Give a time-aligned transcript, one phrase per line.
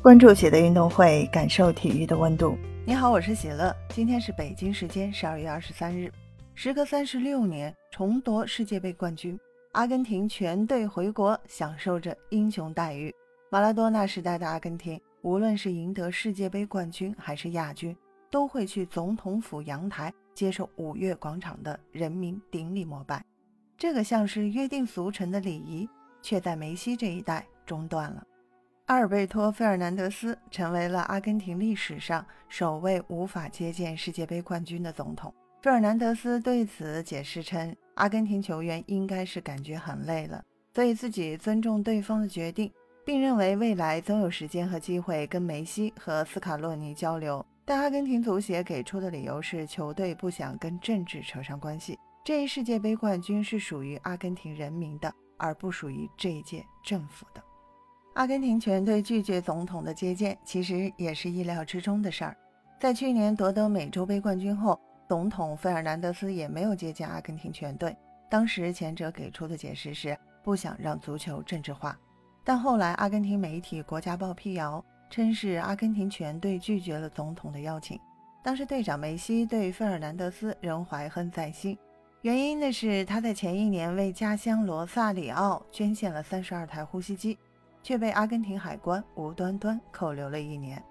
[0.00, 2.56] 关注喜的运动会，感受体育的温度。
[2.86, 3.74] 你好，我是喜乐。
[3.88, 6.10] 今天是北京时间十二月二十三日，
[6.54, 9.38] 时隔三十六年重夺世界杯冠军，
[9.72, 13.12] 阿根廷全队回国，享受着英雄待遇。
[13.50, 17.94] 马拉多纳时代的阿根廷，无论是赢得世界杯冠军还是亚军，
[18.30, 23.22] 都会去总统府阳台接受五月广场的人民顶礼膜拜。
[23.76, 25.88] 这个像是约定俗成的礼仪，
[26.22, 28.24] 却在梅西这一代中断了。
[28.88, 35.32] 阿尔贝托·费尔南德斯成为了阿根廷历史上首位无法接见世界杯冠军的总统。
[35.60, 42.72] 费尔南德斯对此解释称，阿根廷球员应该是感觉很累了，所以自己尊重对方的决定。
[43.04, 51.98] 并认为未来总有时间和机会跟梅西和斯卡洛尼交流，但阿根廷足协给出的理由是球队不想跟政治扯上关系。
[52.24, 57.42] 这一世界杯冠军是属于阿根廷人民的，而不属于这一届政府的。
[58.18, 62.36] 阿根廷全队拒绝总统的接见，其实也是意料之中的事儿。
[62.76, 64.76] 在去年夺得美洲杯冠军后，
[65.08, 67.96] 总统费尔南德斯也没有接见阿根廷全队，
[68.28, 71.96] 当时前者给出的解释是不想让足球政治化。
[72.42, 77.96] 但后来，阿根廷媒体《国家报》辟谣，称是阿根廷全队拒绝了总统的邀请。
[78.42, 81.78] 当时队长梅西对费尔南德斯仍怀恨在心，
[82.22, 87.38] 原因呢是他在前一年为家乡罗萨里奥捐献了三十二台呼吸机，
[87.82, 90.82] 却被阿根廷海关无端端扣留了一年。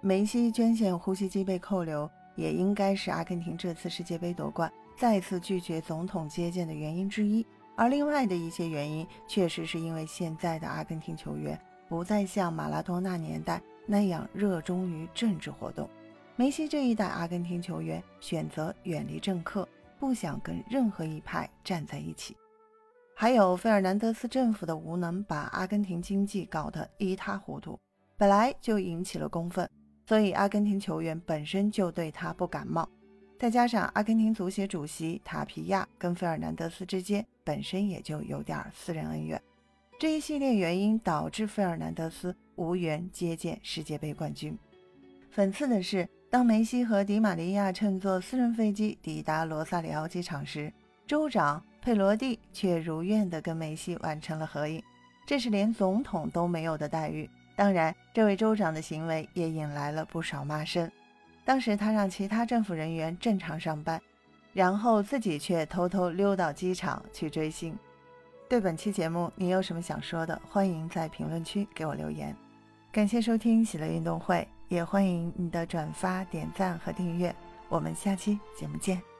[0.00, 7.46] 梅西捐献呼吸机被扣留，也应该是阿根廷这次世界杯夺冠再次拒绝总统接见的原因之一。
[7.76, 15.88] 而另外的一些原因，确实是因为现在的阿根廷球员不再像马拉多纳年代那样热衷于政治活动。
[16.36, 22.36] 梅西这一代阿根廷球员选择远离政客，不想跟任何一派站在一起。
[23.24, 27.80] 还有费尔南德斯政府的无能，把阿根廷经济搞得一塌糊涂，
[28.18, 29.66] 本来就引起了公愤，
[30.06, 32.86] 所以阿根廷球员本身就对他不感冒。
[33.38, 39.40] 再加上阿根廷足协主席塔皮亚跟费尔南德斯之间本身也就有点私人恩怨，
[39.98, 44.54] 这一系列原因导致费尔南德斯无缘接见世界杯冠军。
[45.34, 50.70] 讽刺的是，当梅西和迪玛利亚乘坐私人飞机抵达罗萨里奥机场时，
[51.06, 54.82] 州长佩罗蒂却如愿地跟梅西完成了合影，
[55.26, 57.28] 这是连总统都没有的待遇。
[57.56, 60.90] 当然，这位州长的行为也引来了不少骂声。
[61.44, 64.00] 当时他让其他政府人员正常上班，
[64.52, 67.76] 然后自己却偷偷溜到机场去追星。
[68.48, 70.40] 对本期节目，你有什么想说的？
[70.50, 72.34] 欢迎在评论区给我留言。
[72.90, 77.34] 感谢收听喜乐运动会，也欢迎你的转发、点赞和订阅。
[77.68, 79.13] 我们下期节目见。